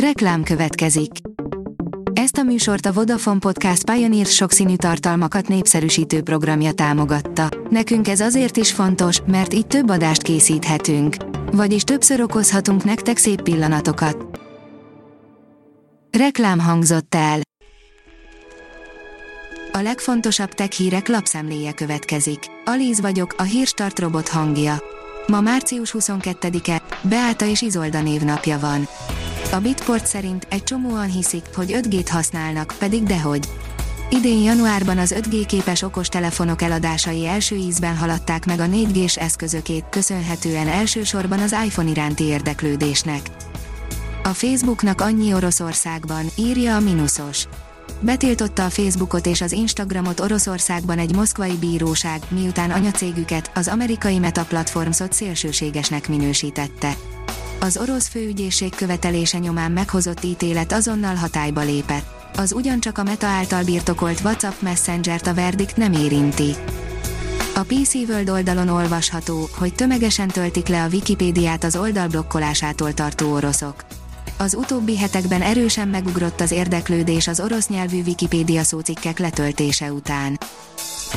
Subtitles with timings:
[0.00, 1.10] Reklám következik.
[2.12, 7.48] Ezt a műsort a Vodafone Podcast Pioneer sokszínű tartalmakat népszerűsítő programja támogatta.
[7.70, 11.16] Nekünk ez azért is fontos, mert így több adást készíthetünk.
[11.52, 14.40] Vagyis többször okozhatunk nektek szép pillanatokat.
[16.18, 17.40] Reklám hangzott el.
[19.72, 22.38] A legfontosabb tech hírek lapszemléje következik.
[22.64, 24.82] Alíz vagyok, a hírstart robot hangja.
[25.26, 28.88] Ma március 22-e, Beáta és Izolda névnapja van.
[29.52, 33.48] A Bitport szerint egy csomóan hiszik, hogy 5G-t használnak, pedig dehogy.
[34.10, 40.68] Idén januárban az 5G képes okostelefonok eladásai első ízben haladták meg a 4G-s eszközökét, köszönhetően
[40.68, 43.20] elsősorban az iPhone iránti érdeklődésnek.
[44.22, 47.44] A Facebooknak annyi Oroszországban, írja a Minusos.
[48.00, 54.44] Betiltotta a Facebookot és az Instagramot Oroszországban egy moszkvai bíróság, miután anyacégüket, az amerikai Meta
[54.44, 56.96] platformot szélsőségesnek minősítette.
[57.60, 62.06] Az orosz főügyészség követelése nyomán meghozott ítélet azonnal hatályba lépett.
[62.36, 66.54] Az ugyancsak a Meta által birtokolt WhatsApp Messenger-t a verdikt nem érinti.
[67.54, 73.32] A PC World oldalon olvasható, hogy tömegesen töltik le a Wikipédiát az oldal blokkolásától tartó
[73.32, 73.84] oroszok.
[74.38, 80.38] Az utóbbi hetekben erősen megugrott az érdeklődés az orosz nyelvű Wikipédia szócikkek letöltése után.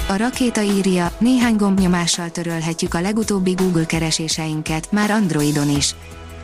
[0.07, 5.95] A rakéta írja, néhány gombnyomással törölhetjük a legutóbbi Google kereséseinket, már Androidon is.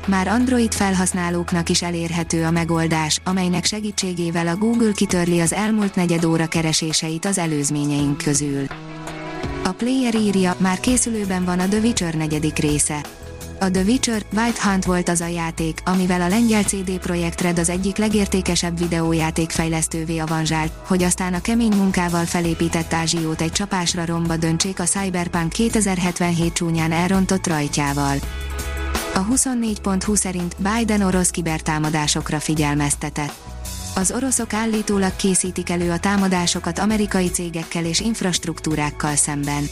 [0.05, 6.25] Már Android felhasználóknak is elérhető a megoldás, amelynek segítségével a Google kitörli az elmúlt negyed
[6.25, 8.65] óra kereséseit az előzményeink közül.
[9.63, 13.05] A player írja, már készülőben van a The Witcher negyedik része.
[13.59, 17.59] A The Witcher White Hunt volt az a játék, amivel a lengyel CD Projekt Red
[17.59, 24.05] az egyik legértékesebb videójáték fejlesztővé avanzsált, hogy aztán a kemény munkával felépített ázsiót egy csapásra
[24.05, 28.17] romba döntsék a Cyberpunk 2077 csúnyán elrontott rajtjával.
[29.15, 33.33] A 24.20 szerint Biden orosz kibertámadásokra figyelmeztetett.
[33.95, 39.63] Az oroszok állítólag készítik elő a támadásokat amerikai cégekkel és infrastruktúrákkal szemben.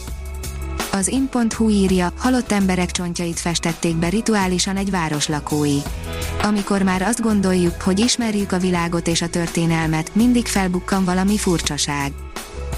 [0.91, 5.77] Az in.hu írja, halott emberek csontjait festették be rituálisan egy város lakói.
[6.41, 12.11] Amikor már azt gondoljuk, hogy ismerjük a világot és a történelmet, mindig felbukkan valami furcsaság.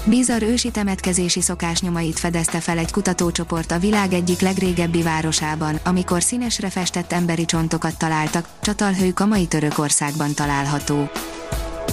[0.08, 6.70] Bizarr ősi temetkezési szokásnyomait fedezte fel egy kutatócsoport a világ egyik legrégebbi városában, amikor színesre
[6.70, 11.10] festett emberi csontokat találtak, Csatalhő mai Törökországban található.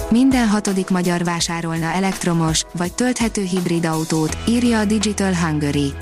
[0.09, 5.94] Minden hatodik magyar vásárolna elektromos, vagy tölthető hibrid autót, írja a Digital Hungary.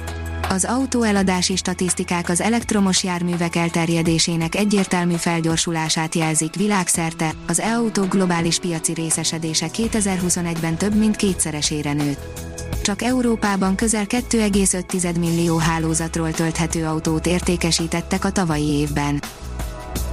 [0.51, 8.93] Az autóeladási statisztikák az elektromos járművek elterjedésének egyértelmű felgyorsulását jelzik világszerte, az e-autó globális piaci
[8.93, 12.39] részesedése 2021-ben több mint kétszeresére nőtt.
[12.81, 19.21] Csak Európában közel 2,5 millió hálózatról tölthető autót értékesítettek a tavalyi évben.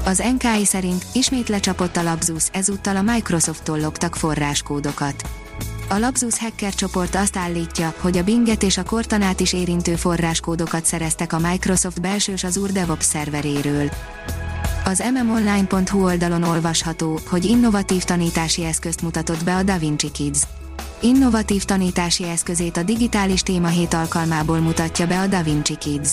[0.05, 5.28] Az NKI szerint ismét lecsapott a Lapsus, ezúttal a Microsofttól loptak forráskódokat.
[5.91, 10.84] A Lapsus hacker csoport azt állítja, hogy a Binget és a Cortanát is érintő forráskódokat
[10.84, 13.91] szereztek a Microsoft belsős Azure DevOps szerveréről.
[14.84, 20.38] Az mmonline.hu oldalon olvasható, hogy innovatív tanítási eszközt mutatott be a DaVinci Kids.
[21.00, 26.12] Innovatív tanítási eszközét a digitális témahét alkalmából mutatja be a DaVinci Kids.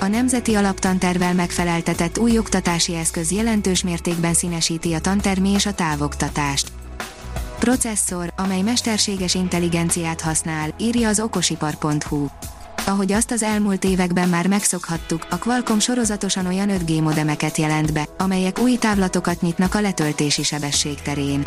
[0.00, 6.77] A Nemzeti Alaptantervel megfeleltetett új oktatási eszköz jelentős mértékben színesíti a tantermi és a távoktatást.
[7.58, 12.26] Processzor, amely mesterséges intelligenciát használ, írja az okosipar.hu.
[12.86, 18.08] Ahogy azt az elmúlt években már megszokhattuk, a Qualcomm sorozatosan olyan 5G modemeket jelent be,
[18.18, 21.46] amelyek új távlatokat nyitnak a letöltési sebesség terén.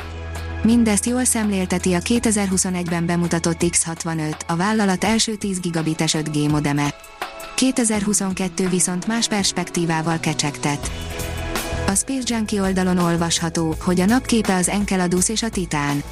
[0.63, 6.93] Mindezt jól szemlélteti a 2021-ben bemutatott X65, a vállalat első 10 gigabites 5G modeme.
[7.55, 10.91] 2022 viszont más perspektívával kecsegtet.
[11.91, 16.03] A Space Junkie oldalon olvasható, hogy a napképe az Enceladus és a Titán.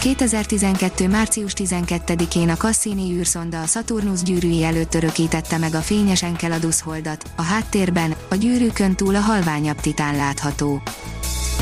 [0.00, 1.08] 2012.
[1.08, 7.30] március 12-én a Cassini űrszonda a Saturnus gyűrűi előtt örökítette meg a fényes Enceladus holdat,
[7.36, 10.82] a háttérben, a gyűrűkön túl a halványabb Titán látható.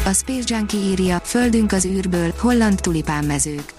[0.05, 3.73] A Space Junkie írja, Földünk az űrből, holland tulipánmezők.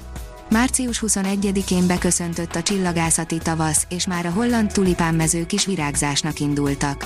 [0.49, 7.05] Március 21-én beköszöntött a csillagászati tavasz, és már a holland tulipánmezők is virágzásnak indultak.